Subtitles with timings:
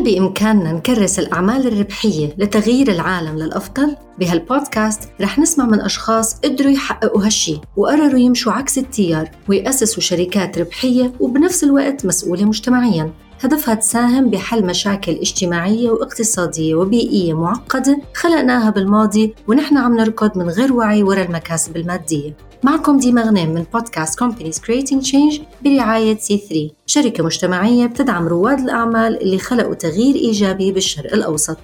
[0.00, 7.24] هل بإمكاننا نكرس الأعمال الربحية لتغيير العالم للأفضل؟ بهالبودكاست رح نسمع من أشخاص قدروا يحققوا
[7.26, 14.66] هالشي وقرروا يمشوا عكس التيار ويأسسوا شركات ربحية وبنفس الوقت مسؤولة مجتمعياً هدفها تساهم بحل
[14.66, 21.76] مشاكل اجتماعية واقتصادية وبيئية معقدة خلقناها بالماضي ونحن عم نركض من غير وعي وراء المكاسب
[21.76, 26.56] المادية معكم ديما غنيم من بودكاست Companies Creating Change برعاية C3
[26.86, 31.58] شركة مجتمعية بتدعم رواد الأعمال اللي خلقوا تغيير إيجابي بالشرق الأوسط.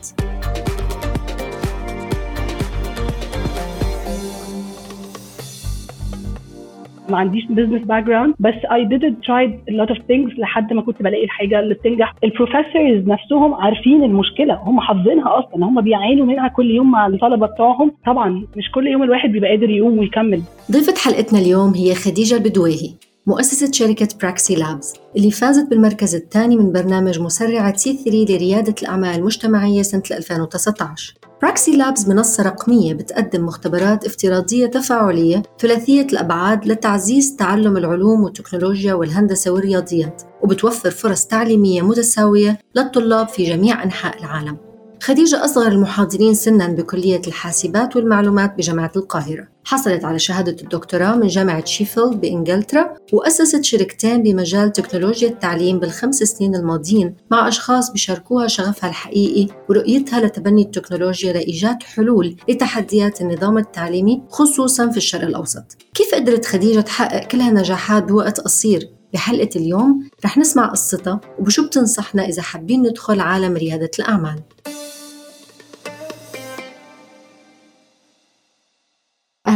[7.11, 8.89] ما عنديش business background بس I
[9.23, 12.15] try a lot of things لحد ما كنت بلاقي الحاجة اللي بتنجح.
[12.25, 17.47] ال professors نفسهم عارفين المشكلة هم حافظينها أصلا هم بيعانوا منها كل يوم مع الطلبة
[17.47, 17.93] بتوعهم.
[18.07, 20.43] طبعا مش كل يوم الواحد بيبقى قادر يقوم ويكمل.
[20.73, 22.91] ضيفة حلقتنا اليوم هي خديجة البدويهي.
[23.29, 30.03] مؤسسة شركة PraxiLabs اللي فازت بالمركز الثاني من برنامج مسرعة C3 لريادة الأعمال المجتمعية سنة
[30.11, 39.51] 2019 PraxiLabs منصة رقمية بتقدم مختبرات افتراضية تفاعلية ثلاثية الأبعاد لتعزيز تعلم العلوم والتكنولوجيا والهندسة
[39.51, 44.66] والرياضيات وبتوفر فرص تعليمية متساوية للطلاب في جميع أنحاء العالم.
[45.03, 49.49] خديجة أصغر المحاضرين سنا بكلية الحاسبات والمعلومات بجامعة القاهرة.
[49.65, 56.55] حصلت على شهادة الدكتوراه من جامعة شيفيلد بإنجلترا وأسست شركتين بمجال تكنولوجيا التعليم بالخمس سنين
[56.55, 64.91] الماضيين مع أشخاص بيشاركوها شغفها الحقيقي ورؤيتها لتبني التكنولوجيا لإيجاد حلول لتحديات النظام التعليمي خصوصا
[64.91, 65.77] في الشرق الأوسط.
[65.95, 72.25] كيف قدرت خديجة تحقق كل هالنجاحات بوقت قصير؟ بحلقة اليوم رح نسمع قصتها وبشو بتنصحنا
[72.25, 74.43] إذا حابين ندخل عالم ريادة الأعمال؟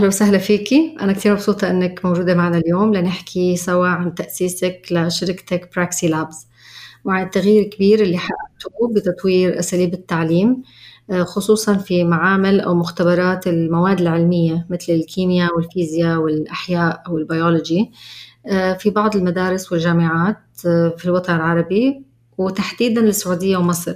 [0.01, 0.97] أهلا وسهلا فيكي.
[1.01, 6.47] أنا كثير مبسوطة أنك موجودة معنا اليوم لنحكي سوا عن تأسيسك لشركتك براكسي لابز
[7.05, 10.63] وعن التغيير الكبير اللي حققته بتطوير أساليب التعليم
[11.11, 17.91] آه، خصوصا في معامل أو مختبرات المواد العلمية مثل الكيمياء والفيزياء والأحياء أو البيولوجي
[18.47, 22.03] آه، في بعض المدارس والجامعات آه، في الوطن العربي
[22.39, 23.95] وتحديدا السعودية ومصر.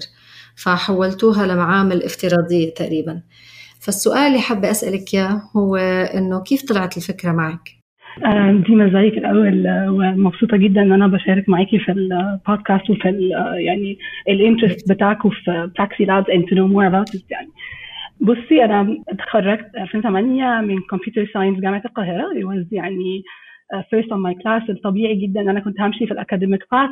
[0.57, 3.23] فحولتوها لمعامل افتراضية تقريبا.
[3.84, 5.77] فالسؤال اللي حابة أسألك إياه هو
[6.17, 7.84] إنه كيف طلعت الفكرة معك؟
[8.67, 13.28] ديما ازيك الأول ومبسوطة جدا إن أنا بشارك معاكي في البودكاست وفي
[13.59, 17.49] يعني ال interest بتاعكم في PraxiLabs know more about it يعني.
[18.21, 22.25] بصي أنا اتخرجت 2008 من computer science جامعة القاهرة.
[22.34, 23.22] It was يعني
[23.91, 26.91] first on my class الطبيعي جدا إن أنا كنت همشي في ال academic path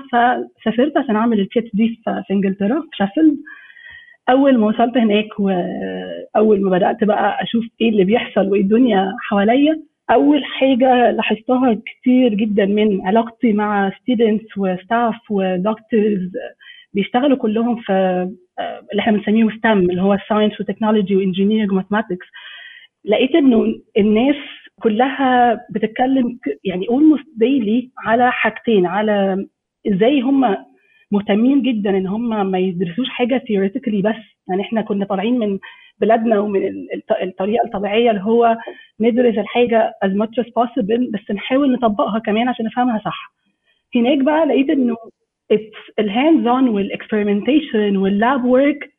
[0.62, 3.36] فسافرت عشان أعمل ال PhD في إنجلترا في شيفيلد
[4.30, 9.82] أول ما وصلت هناك واول ما بدأت بقى أشوف إيه اللي بيحصل وإيه الدنيا حواليا
[10.10, 16.30] أول حاجة لاحظتها كتير جدا من علاقتي مع students و staff و doctors
[16.94, 17.92] بيشتغلوا كلهم في
[18.92, 22.26] اللي إحنا بنسميه STEM اللي هو science و technology و engineering و mathematics
[23.04, 23.64] لقيت إنه
[23.98, 24.36] الناس
[24.82, 29.46] كلها بتتكلم يعني almost daily على حاجتين على
[29.88, 30.56] إزاي هم
[31.12, 34.14] مهتمين جدا إن هم ما يدرسوش حاجة theoretically بس.
[34.48, 35.58] يعني إحنا كنا طالعين من
[36.00, 36.60] بلادنا ومن
[37.22, 38.56] الطريقة الطبيعية اللي هو
[39.00, 43.32] ندرس الحاجة as much as possible بس نحاول نطبقها كمان عشان نفهمها صح.
[43.96, 44.96] هناك بقى لقيت إنه
[45.98, 48.92] ال hands-on وال experimentation وال lab work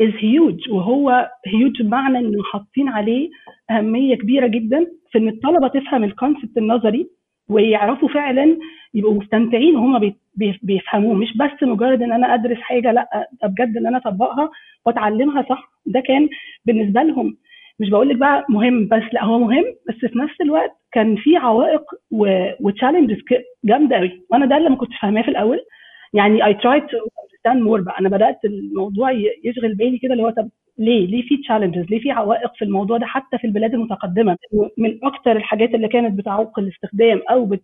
[0.00, 3.30] is huge وهو هيوج بمعنى إنه حاطين عليه
[3.70, 7.06] أهمية كبيرة جدا في إن الطلبة تفهم ال concept النظري
[7.48, 8.58] ويعرفوا فعلا
[8.94, 10.14] يبقوا مستمتعين وهم
[10.62, 11.14] بيفهموه.
[11.14, 14.50] مش بس مجرد إن أنا أدرس حاجة لأ ده بجد إن أنا أطبقها
[14.86, 15.72] وأتعلمها صح.
[15.86, 16.28] ده كان
[16.64, 17.36] بالنسبة لهم.
[17.80, 19.64] مش بقول لك بقى مهم بس لأ هو مهم.
[19.88, 21.82] بس في نفس الوقت كان في عوائق
[22.60, 23.16] و challenges
[23.64, 25.58] جامدة قوي وأنا ده اللي ما كنتش فاهماه في الأول.
[26.14, 26.86] يعني I try to
[27.46, 28.00] more بقى.
[28.00, 29.10] أنا بدأت الموضوع
[29.44, 30.48] يشغل بالي كده اللي هو طب
[30.78, 34.36] ليه؟ ليه في challenges؟ ليه في عوائق في الموضوع ده حتى في البلاد المتقدمة؟
[34.78, 37.62] من أكثر الحاجات اللي كانت بتعوق الاستخدام أو بت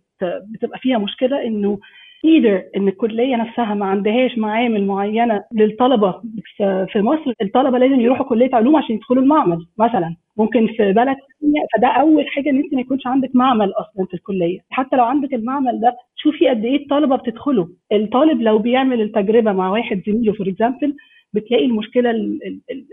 [0.53, 1.79] بتبقى فيها مشكلة إنه
[2.25, 6.21] either إن الكلية نفسها ما عندهاش معامل معينة للطلبة
[6.57, 11.65] في مصر الطلبة لازم يروحوا كلية علوم عشان يدخلوا المعمل مثلا ممكن في بلد ثانية
[11.77, 15.33] فده أول حاجة إن أنت ما يكونش عندك معمل أصلا في الكلية حتى لو عندك
[15.33, 20.47] المعمل ده شوفي قد إيه الطلبة بتدخله الطالب لو بيعمل التجربة مع واحد زميله for
[20.49, 20.95] example
[21.33, 22.11] بتلاقي المشكلة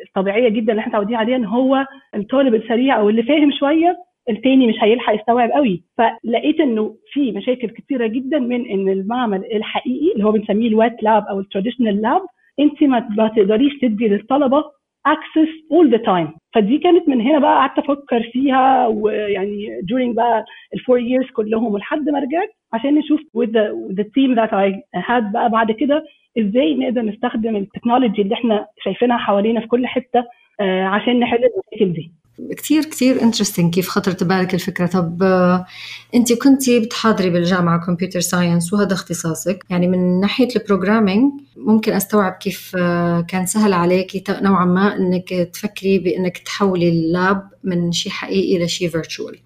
[0.06, 3.96] الطبيعية جدا اللي إحنا متعودين عليها إن هو الطالب السريع أو اللي فاهم شوية
[4.30, 5.82] التاني مش هيلحق يستوعب قوي.
[5.98, 11.02] فلقيت إنه في مشاكل كتيرة جدا من إن المعمل الحقيقي اللي هو بنسميه ال wet
[11.02, 12.22] lab أو ال traditional lab
[12.60, 14.64] أنت ما تقدريش تدي للطلبة
[15.06, 20.44] access all the time فدي كانت من هنا بقى قعدت أفكر فيها ويعني during بقى
[20.74, 24.50] ال four years كلهم ولحد ما رجعت عشان نشوف with the, with the team that
[24.52, 24.72] I
[25.08, 26.04] had بقى بعد كده
[26.38, 30.24] إزاي نقدر نستخدم التكنولوجي اللي إحنا شايفينها حوالينا في كل حتة
[30.60, 32.12] آه، عشان نحل المشاكل دي؟
[32.56, 34.86] كثير كثير interesting كيف خطرت ببالك الفكرة.
[34.86, 35.66] طب آه،
[36.14, 39.64] أنت كنتي بتحاضري بالجامعة computer science وهذا اختصاصك.
[39.70, 45.28] يعني من ناحية ال programming ممكن أستوعب كيف آه، كان سهل عليكي نوعا ما إنك
[45.52, 49.38] تفكري بإنك تحولي ال lab من شيء حقيقي لشيء virtual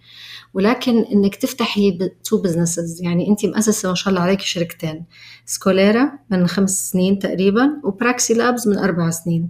[0.55, 5.05] ولكن إنك تفتحي two businesses يعني انت مؤسسه ما شاء الله عليك شركتين.
[5.47, 9.49] Skolera من خمس سنين تقريبا و PraxiLabs من أربع سنين.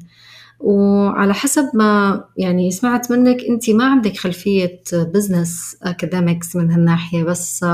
[0.61, 7.67] وعلى حسب ما يعني سمعت منك انت ما عندك خلفية business academics من هالناحية بس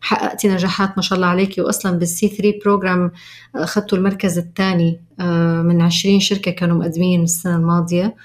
[0.00, 3.10] حققتي نجاحات ما شاء الله عليكي واصلا بال C3 program
[3.54, 5.00] أخذتوا المركز الثاني
[5.62, 8.16] من 20 شركة كانوا مقدمين السنة الماضية.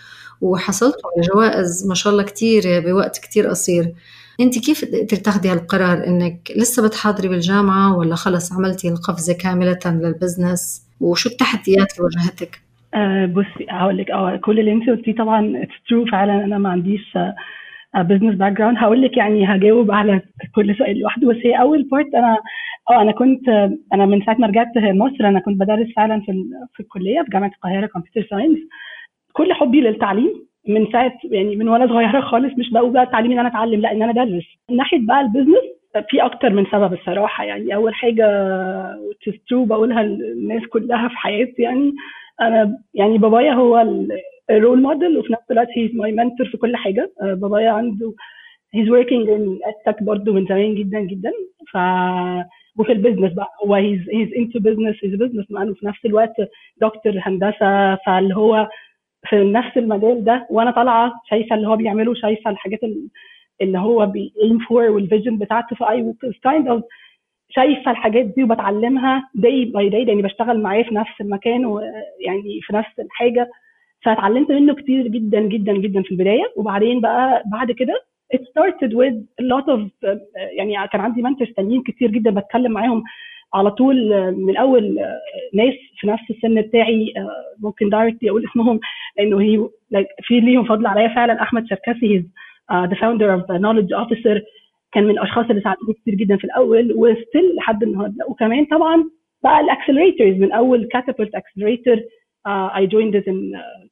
[0.42, 3.94] وحصلتوا على جوائز ما شاء الله كثير بوقت كثير قصير.
[4.40, 10.04] أنت كيف قدرتي تاخذي هالقرار إنك لسه بتحاضري بالجامعة ولا خلص عملتي القفزة كاملة لل
[10.04, 12.62] business؟ وشو التحديات اللي واجهتك؟
[12.94, 16.70] أه بصي هقول لك آه كل اللي أنت قلتيه طبعا it's true فعلا أنا ما
[16.70, 17.18] عنديش
[17.96, 20.22] business background هقول لك يعني هجاوب على
[20.56, 21.28] كل سؤال لوحده.
[21.28, 22.38] بس هي أول part أنا
[22.90, 23.50] آه أنا كنت
[23.94, 26.32] أنا من ساعة ما رجعت مصر أنا كنت بدرس فعلا في
[26.74, 28.60] في الكلية في جامعة القاهرة computer science
[29.34, 33.40] كل حبي للتعليم من ساعه يعني من وأنا صغيرة خالص مش بقول بقى التعليم إن
[33.40, 34.44] أنا أتعلم لأ إن أنا أدرس.
[34.70, 35.64] من ناحية بقى ال business
[36.10, 37.44] في أكتر من سبب الصراحة.
[37.44, 38.26] يعني أول حاجة
[39.30, 41.94] true بقولها للناس كلها في حياتي يعني
[42.42, 43.88] أنا يعني بابايا هو
[44.52, 47.12] ال role model وفي نفس الوقت he's my mentor في كل حاجة.
[47.22, 48.14] بابايا عنده
[48.74, 51.32] he's working in edtech برضه من زمان جدا جدا.
[51.74, 51.78] ف
[52.80, 56.36] وفي ال business بقى هو he's he's into business he's businessman وفي نفس الوقت
[56.82, 57.96] دكتور هندسة.
[57.96, 58.70] فاللي هو
[59.30, 62.80] في نفس المجال ده وأنا طالعة شايفة اللي هو بيعمله شايفة الحاجات
[63.62, 66.14] اللي هو بي aim for وال vision بتاعته ف
[66.44, 66.84] I kind of
[67.50, 72.74] شايفة الحاجات دي وبتعلمها day by day لأني بشتغل معاه في نفس المكان ويعني في
[72.74, 73.50] نفس الحاجة.
[74.06, 76.44] فاتعلمت منه كتير جدا جدا جدا في البداية.
[76.56, 77.94] وبعدين بقى بعد كده
[78.36, 79.80] it started with a lot of
[80.58, 83.04] يعني كان عندي mentors تانيين كتير جدا بتكلم معاهم.
[83.54, 83.96] على طول
[84.36, 84.96] من أول
[85.54, 87.14] ناس في نفس السن بتاعي
[87.64, 88.80] ممكن directly أقول اسمهم
[89.18, 89.68] لأنه هي
[90.22, 92.24] في ليهم فضل عليا فعلا أحمد شركسي he's
[92.90, 94.42] the founder of Knowledge Officer
[94.92, 98.26] كان من الأشخاص اللي ساعدوني كتير جدا في الأول و still لحد النهارده.
[98.28, 99.04] وكمان طبعا
[99.44, 102.00] بقى ال accelerators من أول Catapult accelerator
[102.48, 103.52] I joined in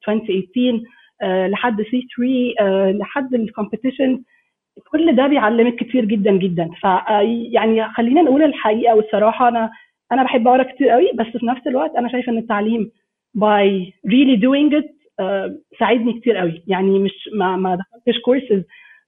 [0.10, 0.78] 2018
[1.24, 4.22] uh, لحد C3 uh, لحد ال competition
[4.92, 6.70] كل ده بيعلمك كتير جدا جدا.
[6.82, 6.84] ف
[7.54, 9.72] يعني خلينا نقول الحقيقة والصراحة أنا
[10.12, 12.92] أنا بحب أقرأ كتير قوي بس في نفس الوقت أنا شايفة إن التعليم
[13.38, 13.66] by
[14.08, 14.88] really doing it
[15.22, 16.64] uh, ساعدني كتير قوي.
[16.68, 18.64] يعني مش ما ما دخلتش كورسز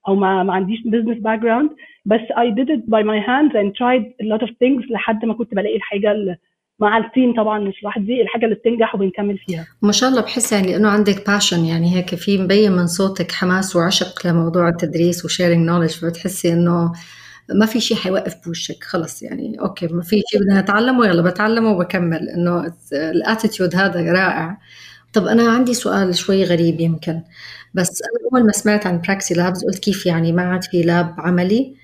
[0.08, 1.70] أو ما ما عنديش business background
[2.06, 5.34] بس I did it by my hands and tried a lot of things لحد ما
[5.34, 6.38] كنت بلاقي الحاجة اللي
[6.84, 9.66] مع ال team طبعا مش لوحدي الحاجة اللي بتنجح وبنكمل فيها.
[9.82, 13.76] ما شاء الله بحس يعني إنه عندك passion يعني هيك في مبين من صوتك حماس
[13.76, 16.94] وعشق لموضوع التدريس و sharing knowledge فبتحسي إنه
[17.54, 21.72] ما في شيء حيوقف بوشك خلص يعني okay ما في شيء بدنا نتعلمه يلا بتعلمه
[21.72, 22.30] وبكمل.
[22.30, 24.58] إنه ال attitude هذا رائع.
[25.14, 27.22] طب أنا عندي سؤال شوي غريب يمكن
[27.74, 31.76] بس أنا أول ما سمعت عن PraxiLabs قلت كيف يعني ما عاد في lab عملي؟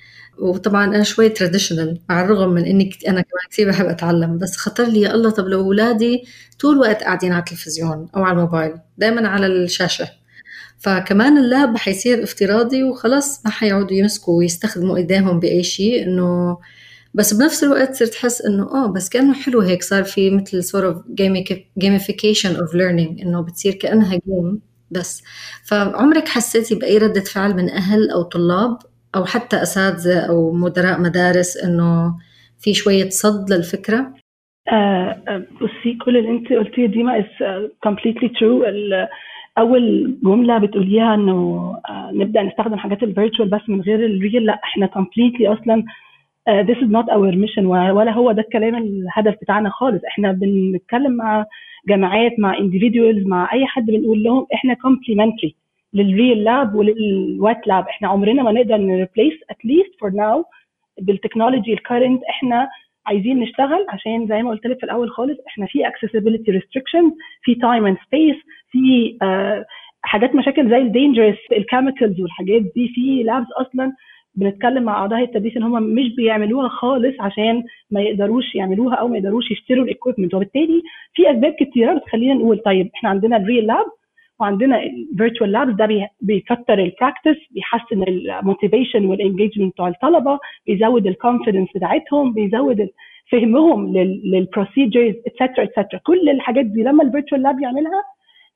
[0.41, 4.83] وطبعا أنا شوي traditional مع الرغم من إني أنا كمان كثير بحب أتعلم بس خطر
[4.83, 6.23] لي يا الله طب لو أولادي
[6.59, 10.07] طول الوقت قاعدين على التلفزيون أو على الموبايل دائما على الشاشة.
[10.80, 16.57] فكمان ال lab حيصير افتراضي وخلص ما حيقعدوا يمسكوا ويستخدموا إيديهم بأي شيء إنه
[17.13, 20.94] بس بنفس الوقت صرت احس إنه آه بس كأنه حلو هيك صار في مثل sort
[20.94, 20.97] of
[21.83, 24.61] gamification of learning إنه بتصير كأنها game
[24.92, 25.23] بس.
[25.63, 28.78] فعمرك حسيتي بأي ردة فعل من أهل أو طلاب؟
[29.16, 32.13] أو حتى أساتذة أو مدراء مدارس إنه
[32.59, 34.13] في شوية صد للفكرة؟
[34.71, 37.25] آه بصي كل اللي أنت قلتيه دي ما is
[37.83, 38.63] completely true
[39.57, 41.33] أول جملة بتقوليها إنه
[41.89, 45.83] آه نبدأ نستخدم حاجات ال virtual بس من غير ال real لا إحنا completely أصلا
[46.49, 50.01] uh, this is not our mission ولا هو ده الكلام الهدف بتاعنا خالص.
[50.07, 51.45] إحنا بنتكلم مع
[51.89, 55.54] جامعات مع individuals مع أي حد بنقول لهم إحنا complementary.
[55.94, 60.45] لل real lab ولل wet lab إحنا عمرنا ما نقدر نريبليس اتليست فور ناو
[61.01, 62.69] بالتكنولوجي الكرنت إحنا
[63.05, 67.55] عايزين نشتغل عشان زي ما قلت لك في الأول خالص إحنا في accessibility restrictions في
[67.55, 68.39] time and space
[68.71, 69.65] في uh,
[70.01, 72.87] حاجات مشاكل زي ال dangerous ال chemicals والحاجات دي.
[72.95, 73.91] في labs أصلا
[74.35, 79.17] بنتكلم مع أعضاء التدريس إن هم مش بيعملوها خالص عشان ما يقدروش يعملوها أو ما
[79.17, 80.81] يقدروش يشتروا ال equipment وبالتالي
[81.13, 83.85] في أسباب كتيرة بتخلينا نقول طيب إحنا عندنا ال real lab
[84.39, 90.39] وعندنا ال virtual labs ده بيكتر ال practice بيحسن ال motivation وال engagement بتوع الطلبة
[90.67, 92.89] بيزود ال confidence بتاعتهم بيزود
[93.31, 93.93] فهمهم
[94.23, 98.03] لل procedures et cetera et cetera كل الحاجات دي لما ال virtual lab يعملها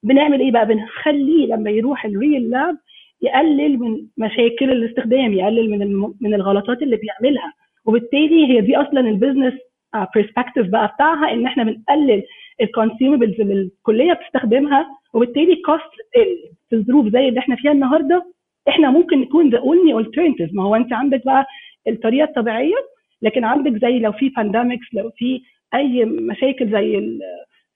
[0.03, 2.77] بنعمل إيه بقى؟ بنخليه لما يروح ال real lab
[3.21, 7.53] يقلل من مشاكل الاستخدام يقلل من من الغلطات اللي بيعملها.
[7.85, 9.53] وبالتالي هي دي أصلا ال business
[10.15, 12.23] perspective بقى بتاعها إن إحنا بنقلل
[12.63, 15.93] ال consumables اللي الكلية بتستخدمها وبالتالي cost
[16.70, 18.25] في الظروف زي اللي إحنا فيها النهارده
[18.67, 21.46] إحنا ممكن نكون the only alternative ما هو انت عندك بقى
[21.88, 22.75] الطريقة الطبيعية
[23.22, 25.41] لكن عندك زي لو في pandemics لو في
[25.75, 27.20] أي مشاكل زي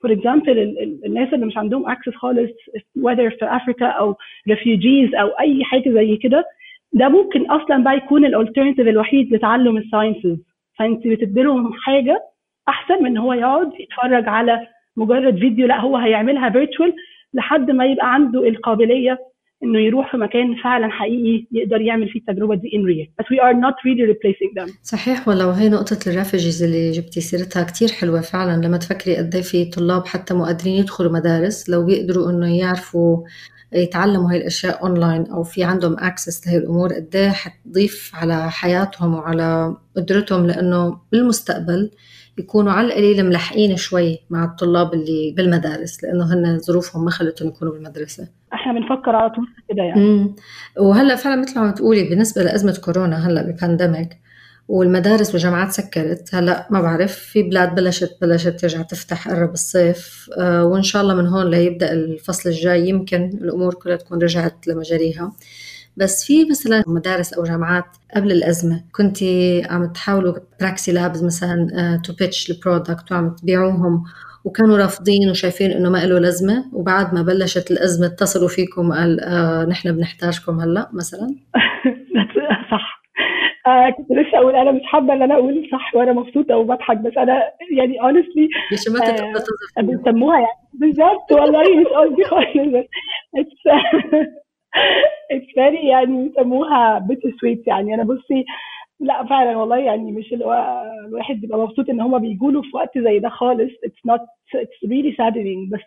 [0.01, 0.59] for example
[1.05, 2.51] الناس اللي مش عندهم access خالص
[2.99, 4.15] whether في افريكا أو
[4.49, 6.45] refugees أو أي حاجة زي كده
[6.93, 10.37] ده ممكن أصلا بقى يكون ال alternative الوحيد لتعلم ال sciences
[10.79, 12.21] فأنت بتديلهم حاجة
[12.69, 14.67] أحسن من إن هو يقعد يتفرج على
[14.97, 16.93] مجرد فيديو لا هو هيعملها virtual
[17.33, 19.17] لحد ما يبقى عنده القابلية
[19.63, 23.07] إنه يروح في مكان فعلا حقيقي يقدر يعمل فيه التجربة دي in real.
[23.21, 24.71] But we are not really replacing them.
[24.83, 28.65] صحيح ولو هي نقطة ال refugees اللي جبتي سيرتها كتير حلوة فعلا.
[28.65, 33.17] لما تفكري قد إيه في طلاب حتى مقدرين يدخلوا مدارس لو بيقدروا إنه يعرفوا
[33.73, 39.13] يتعلموا هاي الأشياء اونلاين أو في عندهم access لهي الأمور قد إيه حتضيف على حياتهم
[39.13, 41.91] وعلى قدرتهم لإنه بالمستقبل
[42.37, 47.73] يكونوا على القليل ملحقين شوي مع الطلاب اللي بالمدارس لأنه هن ظروفهم ما خلتهم يكونوا
[47.73, 48.27] بالمدرسة.
[48.53, 50.01] إحنا بنفكر على طول كده يعني.
[50.01, 50.35] امم
[50.77, 54.09] وهلأ فعلا مثل ما بتقولي بالنسبة لأزمة كورونا هلأ ب pandemic
[54.67, 60.65] والمدارس والجامعات سكرت هلأ ما بعرف في بلاد بلشت بلشت ترجع تفتح قرب الصيف آه
[60.65, 65.31] وإن شاء الله من هون ليبدأ الفصل الجاي يمكن الأمور كلها تكون رجعت لمجاريها.
[65.97, 67.85] بس في مثلا مدارس أو جامعات
[68.15, 69.17] قبل الأزمة كنت
[69.69, 74.03] عم تحاولوا PraxiLabs مثلا to pitch ال product وعم تبيعوهم
[74.45, 79.65] وكانوا رافضين وشايفين إنه ما له لازمة وبعد ما بلشت الأزمة اتصلوا فيكم وقال آه
[79.65, 81.35] نحن بنحتاجكم هلأ مثلا؟
[82.71, 82.97] صح.
[83.67, 87.13] آه كنت لسه أقول أنا مش حابة إن أنا أقول صح وأنا مبسوطة وبضحك بس
[87.17, 87.41] أنا
[87.77, 88.49] يعني honestly
[89.77, 90.67] آه بيسموها يعني.
[90.73, 92.87] بالظبط والله مش قصدي خالص
[95.31, 97.93] it's very يعني بيسموها bittersweet يعني.
[97.93, 98.45] أنا بصي
[98.99, 103.19] لا فعلا والله يعني مش الواحد بيبقى مبسوط إن هما بيجوا له في وقت زي
[103.19, 103.71] ده خالص.
[103.85, 104.19] it's not
[104.55, 105.81] it's really saddening بس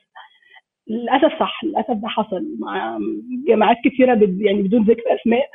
[0.89, 2.99] للأسف صح للأسف ده حصل مع
[3.49, 5.47] جامعات كثيره يعني بدون ذكر أسماء.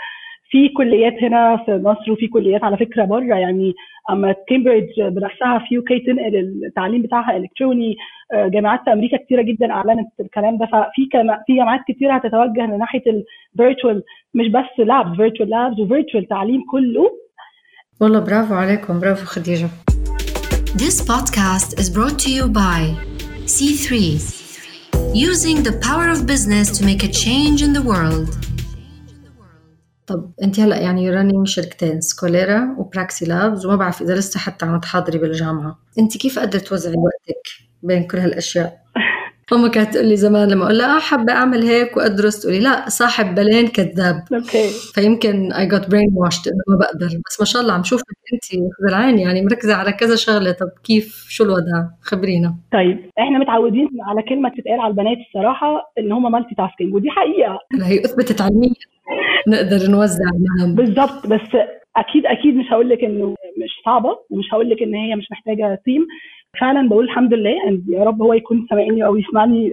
[0.55, 3.73] في كليات هنا في مصر وفي كليات على فكرة بره يعني
[4.09, 7.95] أما كامبريدج بنفسها في UK تنقل التعليم بتاعها إلكتروني
[8.33, 11.09] جامعات في أمريكا كتيرة جدا أعلنت الكلام ده ففي
[11.45, 16.61] في جامعات كتيرة هتتوجه لناحيه ال virtual مش بس labs virtual labs و virtual تعليم
[16.71, 17.11] كله.
[18.01, 19.67] والله برافو عليكم برافو خديجة.
[20.77, 22.79] This podcast is brought to you by
[23.55, 23.89] C3
[25.31, 28.54] Using the power of business to make a change in the world.
[30.07, 34.79] طب انت هلا يعني running شركتين سكوليرا وبراكسي لابز وما بعرف إذا لسه حتى عم
[34.79, 35.79] تحاضري بالجامعة.
[35.99, 37.49] انت كيف قدرت توزعي وقتك
[37.83, 38.77] بين كل هالأشياء؟
[39.51, 42.39] ماما كانت تقول لي زمان لما أقول لها حابة أعمل هيك وأدرس.
[42.39, 44.23] تقولي لا صاحب بالين كذاب.
[44.33, 44.67] okay.
[44.93, 48.87] فيمكن I got brainwashed إنه ما بقدر بس ما شاء الله عم شوفك انت خذ
[48.89, 50.51] العين يعني مركزة على كذا شغلة.
[50.51, 52.55] طب كيف؟ شو الوضع؟ خبرينا.
[52.73, 57.59] طيب إحنا متعودين على كلمة تتقال على البنات الصراحة إن هم multitasking ودي حقيقة.
[57.87, 58.73] هي أثبتت علميا
[59.47, 61.57] نقدر نوزع المهام بالظبط بس
[61.97, 65.81] أكيد أكيد مش هقول لك إنه مش صعبة ومش هقول لك إن هي مش محتاجة
[65.85, 66.07] team
[66.59, 67.49] فعلا بقول الحمد لله
[67.89, 69.71] يا رب هو يكون سامعني أو يسمعني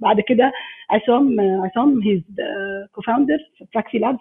[0.00, 0.52] بعد كده.
[0.90, 2.22] عصام عصام he's
[2.92, 4.18] co-founder في براكسي لابس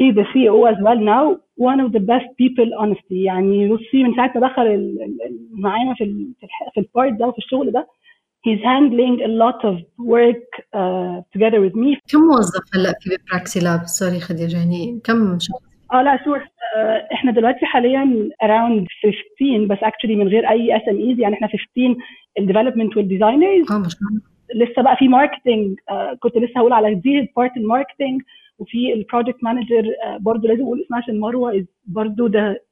[0.00, 1.24] he's the CEO as well now.
[1.70, 3.12] One of the best people honestly.
[3.24, 4.98] يعني بصي من ساعة ما دخل
[5.52, 6.26] معانا في
[6.74, 7.86] في ال part ده وفي الشغل ده
[8.46, 9.76] he's handling a lot of
[10.16, 10.46] work
[10.80, 11.98] uh, together with me.
[12.12, 17.12] كم موظف هلا في براكسي لابز sorry خديجة يعني كم شخص؟ آه لا sure uh,
[17.12, 21.96] إحنا دلوقتي حاليا around 15 بس actually من غير أي SMEs يعني إحنا 15
[22.38, 24.20] ال development وال designers آه ما شاء الله.
[24.54, 28.22] لسه بقى في marketing uh, كنت لسه هقول على دي part ال marketing
[28.58, 29.84] وفي ال project manager
[30.20, 32.62] برضه لازم أقول اسمها عشان مروة برضه ده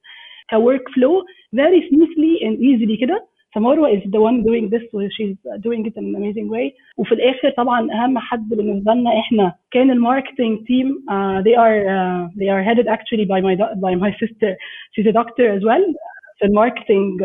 [0.49, 3.27] ك workflow very smoothly and easily كده.
[3.51, 6.73] فمروه is the one doing this so she's doing it in an amazing way.
[6.97, 11.79] وفي الآخر طبعا أهم حد بالنسبة لنا إحنا كان ال marketing team uh, they are
[11.95, 14.51] uh, they are headed actually by my by my sister.
[14.93, 15.95] She's a doctor as well.
[16.39, 17.21] في ال marketing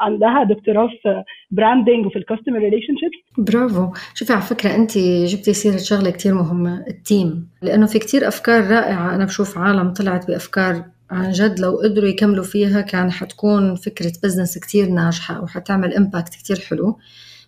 [0.00, 3.92] عندها دكتوراه في branding وفي الكاستمر ريليشن شيبس برافو.
[4.14, 7.48] شوفي على فكرة أنت جبتي سيرة شغلة كثير مهمة ال team.
[7.62, 12.44] لأنه في كثير أفكار رائعة أنا بشوف عالم طلعت بأفكار عن جد لو قدروا يكملوا
[12.44, 16.98] فيها كان حتكون فكرة business كتير ناجحة وحتعمل impact كتير حلو.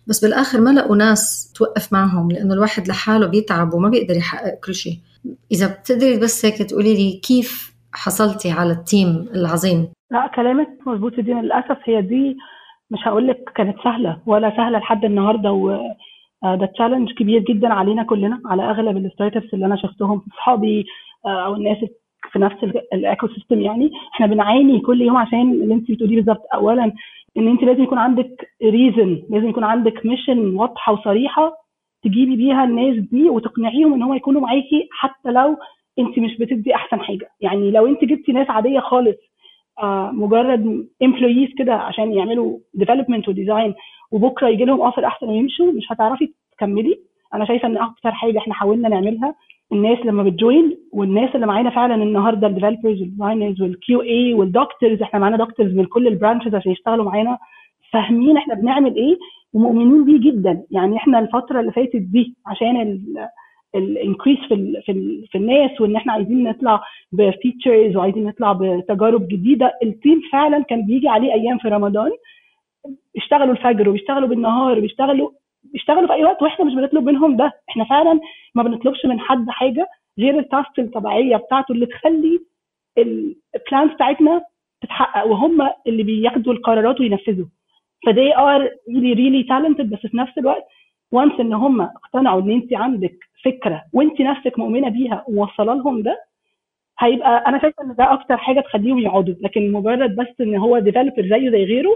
[0.07, 4.75] بس بالآخر ما لقوا ناس توقف معهم لأنه الواحد لحاله بيتعب وما بيقدر يحقق كل
[4.75, 4.93] شيء.
[5.51, 11.19] إذا بتقدري بس هيك تقولي لي كيف حصلتي على ال team العظيم؟ لا كلامك مظبوط
[11.19, 12.37] دي للأسف هي دي
[12.91, 15.69] مش هقول لك كانت سهلة ولا سهلة لحد النهارده و
[16.43, 20.85] آه، ده challenge كبير جدا علينا كلنا على أغلب ال startups اللي أنا شفتهم اصحابي
[21.25, 21.77] آه، أو الناس
[22.31, 22.55] في نفس
[22.93, 23.91] ال ecosystem يعني.
[24.13, 26.41] إحنا بنعاني كل يوم عشان اللي أنت بتقوليه بالظبط.
[26.53, 26.91] اولا
[27.37, 31.53] إن أنت لازم يكون عندك reason لازم يكون عندك mission واضحة وصريحة
[32.03, 35.57] تجيبي بيها الناس دي وتقنعيهم إن هم يكونوا معاكي حتى لو
[35.99, 37.29] أنت مش بتدي أحسن حاجة.
[37.41, 39.17] يعني لو أنت جبتي ناس عادية خالص
[39.83, 43.73] آه مجرد employees كده عشان يعملوا development و design
[44.11, 46.99] وبكرة يجي لهم offer أحسن ويمشوا مش هتعرفي تكملي.
[47.33, 49.35] أنا شايفة إن أكتر حاجة إحنا حاولنا نعملها
[49.73, 54.33] الناس لما بت join والناس اللي معانا فعلا النهارده ال developers وال designers وال QA
[54.33, 57.37] وال doctors إحنا معانا doctors من كل ال branches عشان يشتغلوا معانا
[57.91, 59.17] فاهمين إحنا بنعمل إيه
[59.53, 60.63] ومؤمنين بيه جدا.
[60.71, 63.01] يعني إحنا الفترة اللي فاتت دي عشان
[63.75, 66.81] ال increase في في في الناس وإن إحنا عايزين نطلع
[67.11, 72.11] ب features وعايزين نطلع بتجارب جديدة ال team فعلا كان بيجي عليه أيام في رمضان
[73.15, 75.29] بيشتغلوا الفجر وبيشتغلوا بالنهار وبيشتغلوا
[75.63, 77.51] بيشتغلوا في أي وقت وإحنا مش بنطلب منهم ده.
[77.69, 78.19] إحنا فعلا
[78.55, 79.87] ما بنطلبش من حد حاجة
[80.19, 82.39] غير ال task الطبيعية بتاعته اللي تخلي
[82.97, 84.41] ال plans بتاعتنا
[84.81, 87.45] تتحقق وهم اللي بياخدوا القرارات وينفذوا.
[88.05, 90.63] ف they are really really talented بس في نفس الوقت
[91.11, 96.23] once إن هم اقتنعوا إن انت عندك فكرة وانت نفسك مؤمنة بيها وموصله لهم ده
[96.99, 99.35] هيبقى أنا شايفة إن ده أكتر حاجة تخليهم يقعدوا.
[99.41, 101.91] لكن مجرد بس إن هو developer زيه زي غيره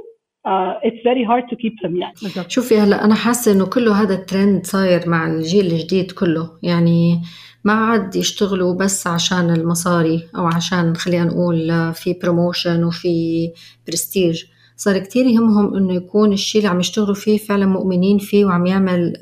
[0.46, 2.50] it's very hard to keep them يعني.
[2.50, 6.50] شوفي هلا أنا حاسة إنه كله هذا الترند صاير مع الجيل الجديد كله.
[6.64, 7.22] يعني
[7.64, 13.50] ما عاد يشتغلوا بس عشان المصاري أو عشان خلينا نقول في promotion وفي
[13.88, 14.44] برستيج
[14.78, 19.18] صار كتير يهمهم إنه يكون الشيء اللي عم يشتغلوا فيه فعلا مؤمنين فيه وعم يعمل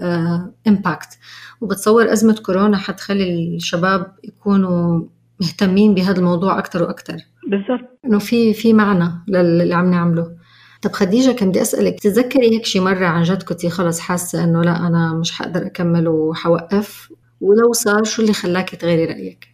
[0.67, 1.17] impact آه
[1.61, 5.01] وبتصور أزمة كورونا حتخلي الشباب يكونوا
[5.41, 7.99] مهتمين بهذا الموضوع أكثر وأكثر بالضبط.
[8.05, 10.42] إنه في في معنى للي عم نعمله.
[10.83, 14.61] طب خديجة كان بدي أسألك تتذكري هيك شي مرة عن جد كنتي خلص حاسة إنه
[14.61, 17.09] لا أنا مش حقدر أكمل وحوقف؟
[17.41, 19.53] ولو صار شو اللي خلاك تغيري رأيك؟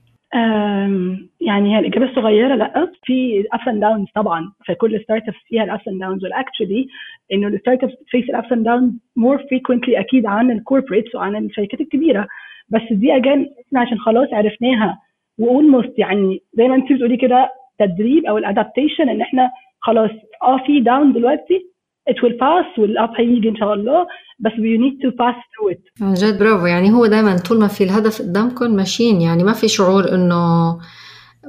[1.42, 5.70] يعني هي الإجابة الصغيرة لأ في ups and downs طبعا في كل startups فيها ال
[5.70, 6.88] ups and downs و actually
[7.34, 11.36] إنه ال startups face ال ups and downs more frequently أكيد عن ال corporates وعن
[11.36, 12.28] الشركات الكبيرة.
[12.70, 15.00] بس دي again إحنا عشان خلاص عرفناها
[15.40, 17.50] و almost يعني زي ما انت بتقولي كده
[17.80, 20.12] تدريب أو ال adaptation إن إحنا خلاص
[20.44, 21.70] آه في down دلوقتي
[22.10, 24.08] it will pass وال up هيجي إن شاء الله
[24.40, 26.04] بس we need to pass through it.
[26.04, 26.66] عن جد برافو.
[26.66, 30.78] يعني هو دائما طول ما في الهدف قدامكم ماشيين يعني ما في شعور إنه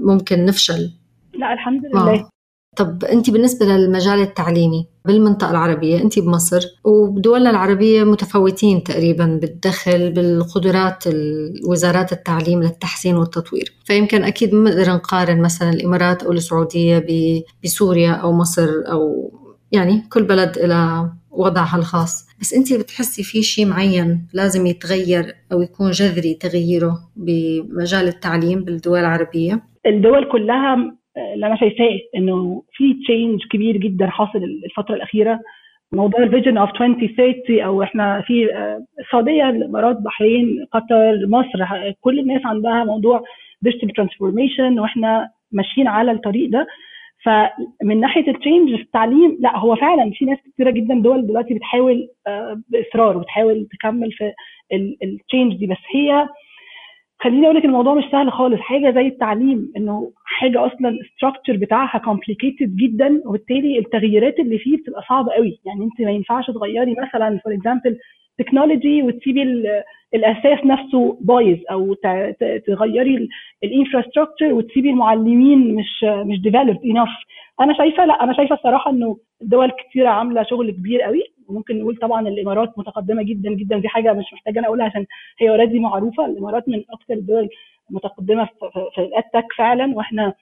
[0.01, 0.91] ممكن نفشل.
[1.35, 2.15] لا الحمد لله.
[2.15, 2.31] آه.
[2.77, 11.05] طب أنت بالنسبة للمجال التعليمي بالمنطقة العربية أنت بمصر وبدولنا العربية متفاوتين تقريبا بالدخل بالقدرات
[11.69, 13.73] وزارات التعليم للتحسين والتطوير.
[13.85, 17.07] فيمكن أكيد ما نقدر نقارن مثلا الإمارات أو السعودية
[17.65, 19.33] بسوريا أو مصر أو
[19.73, 22.27] يعني كل بلد إلى وضعها الخاص.
[22.41, 28.99] بس أنت بتحسي في شيء معين لازم يتغير أو يكون جذري تغييره بمجال التعليم بالدول
[28.99, 31.00] العربية؟ الدول كلها
[31.35, 35.41] اللي أنا شايفاه إنه في change كبير جدا حاصل الفترة الأخيرة.
[35.93, 41.67] موضوع ال vision of 2030 أو إحنا في آه، السعودية الإمارات بحرين قطر مصر
[42.01, 43.23] كل الناس عندها موضوع
[43.63, 46.67] digital transformation وإحنا ماشيين على الطريق ده.
[47.25, 51.55] فمن ناحية ال change في التعليم لا هو فعلا في ناس كثيره جدا دول دلوقتي
[51.55, 54.33] بتحاول آه، بإصرار وبتحاول تكمل في
[55.03, 55.67] ال change دي.
[55.67, 56.29] بس هي
[57.23, 58.61] خليني أقول لك الموضوع مش سهل خالص.
[58.61, 64.77] حاجة زي التعليم إنه حاجة أصلا ال structure بتاعها complicated جدا وبالتالي التغييرات اللي فيه
[64.77, 65.61] بتبقى صعبة قوي.
[65.65, 67.99] يعني أنت ما ينفعش تغيري مثلا for example
[68.39, 69.43] technology وتسيبي
[70.15, 71.95] الأساس نفسه بايظ أو
[72.67, 73.29] تغيري
[73.65, 77.09] ال infrastructure وتسيبي المعلمين مش مش developed enough
[77.61, 81.23] أنا شايفة لا أنا شايفة الصراحة إنه دول كثيره عاملة شغل كبير قوي.
[81.51, 85.07] وممكن نقول طبعا الإمارات متقدمة جدا جدا دي حاجة مش محتاجة أنا أقولها عشان
[85.39, 86.27] هي already معروفة.
[86.27, 87.49] الإمارات من أكثر الدول
[87.91, 88.49] المتقدمه
[88.95, 90.35] في ال EdTech فعلا وإحنا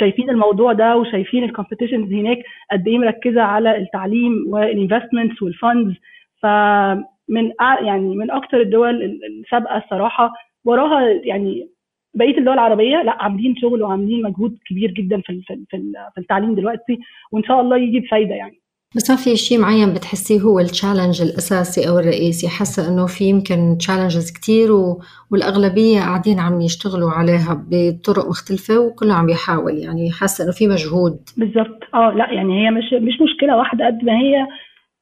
[0.00, 2.38] شايفين الموضوع ده وشايفين ال competitions هناك
[2.72, 5.94] قد إيه مركزة على التعليم وال investments وال funds
[6.42, 10.32] فمن يعني من أكثر الدول السابقة الصراحة.
[10.64, 11.68] وراها يعني
[12.14, 16.98] بقية الدول العربية لأ عاملين شغل وعاملين مجهود كبير جدا في في التعليم دلوقتي.
[17.32, 18.61] وإن شاء الله يجي بفايده يعني.
[18.96, 22.48] بس ما في شيء معين بتحسيه هو التشالنج الأساسي أو الرئيسي.
[22.48, 25.02] حاسة إنه في يمكن تشالنجز كتير و...
[25.30, 31.16] والأغلبية قاعدين عم يشتغلوا عليها بطرق مختلفة وكله عم يحاول يعني حاسة إنه في مجهود.
[31.36, 31.80] بالضبط.
[31.94, 33.56] آه لا يعني هي مش مش مشكلة.
[33.56, 34.46] واحدة قد ما هي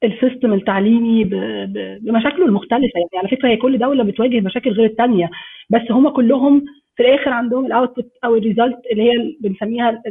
[0.03, 1.23] ال system التعليمي
[2.01, 2.99] بمشاكله المختلفة.
[2.99, 5.29] يعني على فكرة هي كل دولة بتواجه مشاكل غير الثانية
[5.69, 10.01] بس هم كلهم في الآخر عندهم ال output أو ال result اللي هي بنسميها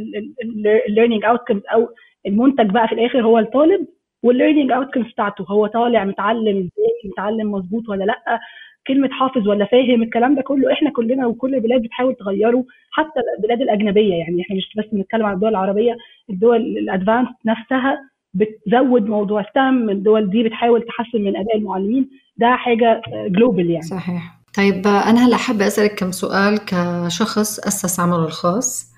[0.87, 1.87] ال learning outcomes أو
[2.27, 3.87] المنتج بقى في الآخر هو الطالب
[4.23, 6.69] وال learning outcomes بتاعته هو طالع متعلم
[7.05, 8.39] متعلم مظبوط ولا لأ
[8.87, 13.61] كلمة حافظ ولا فاهم الكلام ده كله إحنا كلنا وكل البلاد بتحاول تغيره حتى البلاد
[13.61, 14.13] الأجنبية.
[14.13, 15.97] يعني إحنا مش بس بنتكلم عن الدول العربية
[16.29, 22.09] الدول ال advanced نفسها بتزود موضوع STEM الدول دي بتحاول تحسن من أداء المعلمين.
[22.37, 23.85] ده حاجة global يعني.
[23.85, 24.41] صحيح.
[24.57, 28.91] طيب أنا هلا حابة أسألك كم سؤال كشخص أسس عمله الخاص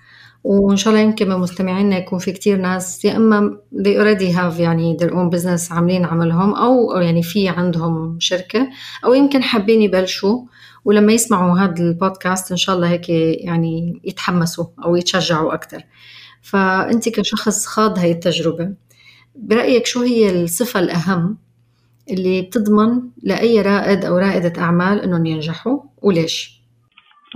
[0.43, 4.59] وإن شاء الله يمكن من مستمعينا يكون في كتير ناس يا إما they already have
[4.59, 8.69] يعني their own business عاملين عملهم أو يعني في عندهم شركة
[9.05, 10.39] أو يمكن حابين يبلشوا
[10.85, 15.83] ولما يسمعوا هذا البودكاست إن شاء الله هيك يعني يتحمسوا أو يتشجعوا أكثر
[16.41, 18.73] فأنت كشخص خاض هاي التجربة
[19.35, 21.37] برأيك شو هي الصفة الأهم
[22.11, 26.63] اللي بتضمن لأي رائد أو رائدة أعمال إنهم ينجحوا وليش؟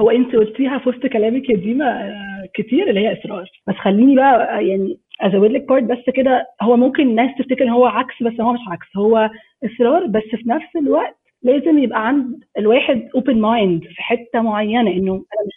[0.02, 3.46] هو أنت قلتيها في وسط كلامك يا ديما آه، كتير اللي هي إصرار.
[3.68, 6.46] بس خليني بقى آه، يعني أزود لك part بس كده.
[6.62, 8.88] هو ممكن الناس تفتكر ان هو عكس بس هو مش عكس.
[8.98, 9.30] هو
[9.66, 15.12] إصرار بس في نفس الوقت لازم يبقى عند الواحد open mind في حتة معينة إنه
[15.14, 15.54] أنا مش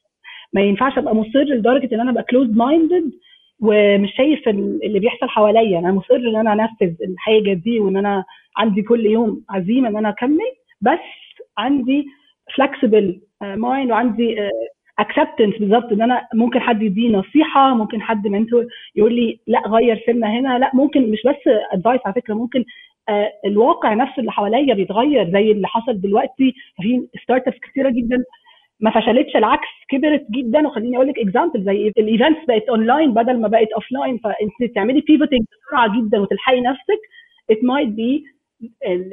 [0.52, 3.10] ما ينفعش أبقى مصر لدرجة إن أنا أبقى closed minded
[3.62, 5.78] ومش شايف اللي بيحصل حواليا.
[5.78, 8.24] أنا مصر إن أنا أنفذ الحاجة دي وإن أنا
[8.56, 10.98] عندي كل يوم عزيمة إن أنا أكمل بس
[11.58, 12.06] عندي
[12.56, 14.36] flexible mind وعندي
[14.98, 20.02] acceptance بالظبط إن أنا ممكن حد يديني نصيحة ممكن حد mentor يقول لي لا غير
[20.06, 21.36] سنة هنا لا ممكن مش بس
[21.72, 22.64] advice على فكرة ممكن
[23.08, 26.54] آه الواقع نفسه اللي حواليا بيتغير زي اللي حصل دلوقتي.
[26.82, 28.24] في startups كثيره جدا
[28.80, 30.66] ما فشلتش العكس كبرت جدا.
[30.66, 35.00] وخليني أقول لك example زي ال events بقت اونلاين بدل ما بقت offline فأنت تعملي
[35.00, 37.00] pivoting بسرعة جدا وتلحقي نفسك.
[37.50, 38.24] it might be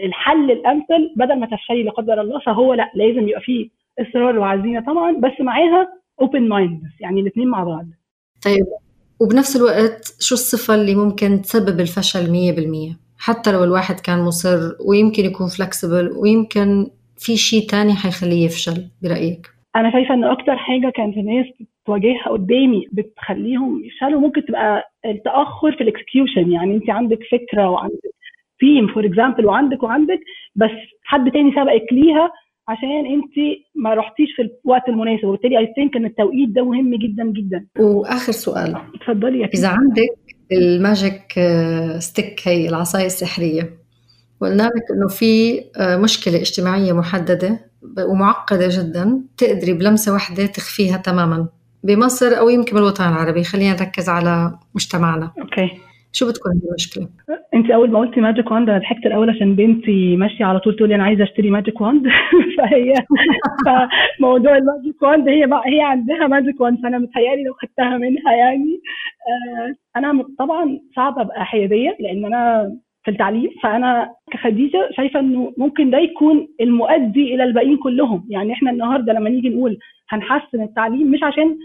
[0.06, 2.40] الحل الأمثل بدل ما تفشلي لا قدر الله.
[2.40, 5.88] فهو لأ لازم يبقى فيه إصرار وعزيمة طبعا بس معاها
[6.22, 7.86] open mind يعني الاثنين مع بعض.
[8.46, 8.66] طيب
[9.20, 12.26] وبنفس الوقت شو الصفة اللي ممكن تسبب الفشل
[12.94, 18.88] 100% حتى لو الواحد كان مصر ويمكن يكون flexible ويمكن في شيء تاني حيخليه يفشل
[19.04, 21.46] برأيك؟ أنا شايفة إن أكتر حاجة كانت الناس
[21.84, 26.52] بتواجهها قدامي بتخليهم يفشلوا ممكن تبقى التأخر في ال execution.
[26.52, 28.14] يعني أنت عندك فكرة وعندك
[28.60, 30.20] team for example وعندك وعندك
[30.56, 30.70] بس
[31.04, 32.32] حد تاني سبقك ليها
[32.68, 33.34] عشان أنت
[33.76, 35.26] ما رحتيش في الوقت المناسب.
[35.26, 37.68] وبالتالي I think إن التوقيت ده مهم جدا جدا.
[37.80, 38.76] وآخر سؤال.
[38.96, 40.10] اتفضلي إذا عندك
[40.52, 41.34] ال magic
[42.00, 43.70] stick هي العصاية السحرية
[44.42, 45.62] وقلنا لك إنه في
[46.04, 47.60] مشكلة اجتماعية محددة
[48.10, 51.48] ومعقدة جدا تقدري بلمسة واحدة تخفيها تماما
[51.84, 53.44] بمصر أو يمكن بالوطن العربي.
[53.44, 55.32] خلينا نركز على مجتمعنا.
[55.42, 55.70] okay.
[56.12, 57.08] شو بتكون هي المشكلة؟
[57.54, 60.90] أنت أول ما قلتي magic wand أنا ضحكت الأول عشان بنتي ماشية على طول تقول
[60.90, 62.08] لي أنا عايزة أشتري magic wand
[62.58, 62.94] فهي
[63.66, 68.34] فموضوع ال magic wand هي بقى هي عندها magic wand فأنا متهيألي لو خدتها منها
[68.34, 68.82] يعني
[69.30, 72.72] آه، أنا طبعا صعب أبقى حيادية لأن أنا
[73.08, 78.26] في التعليم فأنا كخديجة شايفة إنه ممكن ده يكون المؤدي إلى الباقيين كلهم.
[78.30, 79.78] يعني إحنا النهارده لما نيجي نقول
[80.10, 81.58] هنحسن التعليم مش عشان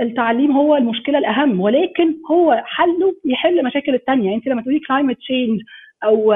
[0.00, 5.16] التعليم هو المشكلة الأهم ولكن هو حله يحل مشاكل الثانية يعني أنت لما تقولي climate
[5.18, 5.60] change
[6.04, 6.34] أو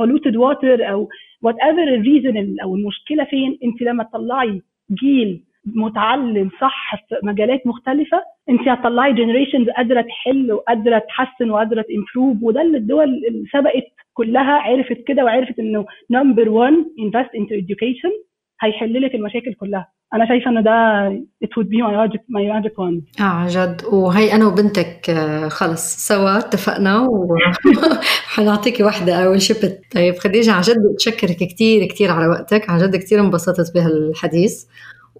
[0.00, 1.08] polluted water أو
[1.42, 4.62] whatever ال reason أو المشكلة فين أنت لما تطلعي
[5.00, 11.89] جيل متعلم صح في مجالات مختلفة انت هتطلعي generations قادرة تحل وقادرة تحسن وقادرة ت
[11.89, 17.54] improve وده اللي الدول اللي سبقت كلها عرفت كده وعرفت إنه number 1 invest into
[17.54, 18.12] education
[18.60, 19.88] هيحل لك المشاكل كلها.
[20.14, 21.08] أنا شايفة إن ده
[21.44, 23.20] it would be my magic my magic wand.
[23.20, 23.82] آه عن جد.
[23.92, 25.96] وهي أنا وبنتك آه، خلص.
[26.08, 32.70] سوا اتفقنا وحنعطيكي واحدة أول شبت طيب خديجة عن جد بتشكرك كثير كثير على وقتك.
[32.70, 34.64] عن جد كثير انبسطت بهالحديث.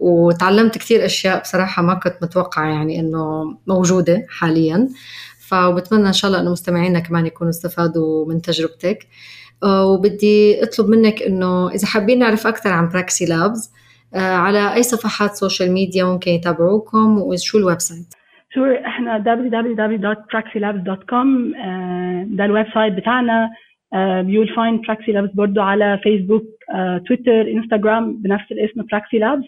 [0.00, 4.88] وتعلمت كثير أشياء بصراحة ما كنت متوقعة يعني إنه موجودة حاليا.
[5.48, 9.06] فبتمنى إن شاء الله إنه مستمعينا كمان يكونوا استفادوا من تجربتك.
[9.62, 13.72] آه، وبدي أطلب منك إنه إذا حابين نعرف أكثر عن Praxi Labs
[14.14, 18.14] آه، على أي صفحات social media ممكن يتابعوكم وشو ال website؟
[18.55, 23.50] sure إحنا www.praxilabs.com آه، ده ال website بتاعنا.
[24.27, 26.42] you find Praxi Labs برضو على فيسبوك
[27.06, 29.44] تويتر انستغرام بنفس الاسم PraxiLabs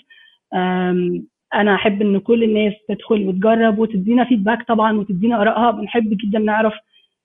[1.54, 5.70] أنا أحب إن كل الناس تدخل وتجرب وتدينا feedback طبعا وتدينا آرائها.
[5.70, 6.74] بنحب جدا نعرف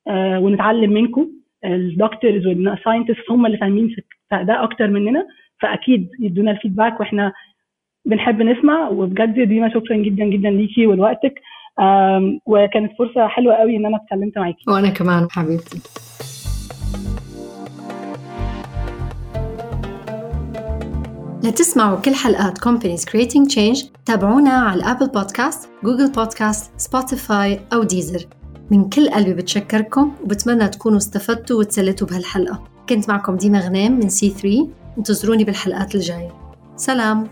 [0.09, 1.29] ونتعلم منكم.
[1.65, 3.95] ال doctors وال scientists هم اللي فاهمين
[4.31, 5.27] ده أكتر مننا
[5.61, 7.33] فأكيد يدونا ال feedback وإحنا
[8.05, 8.89] بنحب نسمع.
[8.89, 11.41] وبجد ديما شكرا جدا جدا ليكي ولوقتك.
[12.45, 14.63] وكانت فرصة حلوة قوي إن أنا اتكلمت معاكي.
[14.67, 15.81] وأنا كمان حبيبتي.
[21.43, 28.25] لتسمعوا كل حلقات Companies Creating Change تابعونا على Apple Podcast، Google Podcast، Spotify أو Deezer
[28.71, 32.63] من كل قلبي بتشكركم وبتمنى تكونوا استفدتوا وتسلتوا بهالحلقة.
[32.89, 36.31] كنت معكم ديما غنام من C3 انتظروني بالحلقات الجاية.
[36.75, 37.27] سلام!